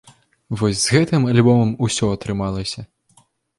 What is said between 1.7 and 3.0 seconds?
усё атрымалася.